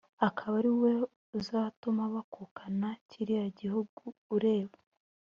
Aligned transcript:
akaba 0.27 0.53
ari 0.61 0.71
we 0.81 0.91
uzatuma 1.39 2.01
bakukana 2.13 2.89
kiriya 3.09 3.45
gihugu 3.59 4.01
ureba.» 4.35 4.77